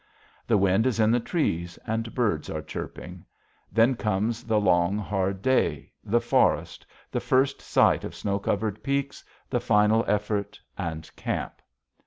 [0.47, 3.23] The wind is in the trees and birds are chirping.
[3.71, 9.23] Then comes the long, hard day, the forest, the first sight of snow covered peaks,
[9.47, 11.61] the final effort, and camp.